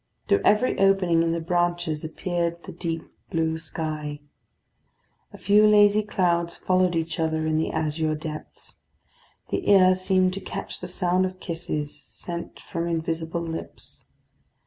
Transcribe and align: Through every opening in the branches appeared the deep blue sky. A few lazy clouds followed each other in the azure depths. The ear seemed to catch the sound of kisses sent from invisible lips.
Through 0.27 0.41
every 0.43 0.79
opening 0.79 1.21
in 1.21 1.31
the 1.31 1.39
branches 1.39 2.03
appeared 2.03 2.63
the 2.63 2.71
deep 2.71 3.03
blue 3.29 3.59
sky. 3.59 4.19
A 5.31 5.37
few 5.37 5.67
lazy 5.67 6.01
clouds 6.01 6.57
followed 6.57 6.95
each 6.95 7.19
other 7.19 7.45
in 7.45 7.55
the 7.55 7.69
azure 7.69 8.15
depths. 8.15 8.77
The 9.51 9.69
ear 9.69 9.93
seemed 9.93 10.33
to 10.33 10.41
catch 10.41 10.79
the 10.81 10.87
sound 10.87 11.27
of 11.27 11.39
kisses 11.39 12.01
sent 12.03 12.59
from 12.59 12.87
invisible 12.87 13.41
lips. 13.41 14.07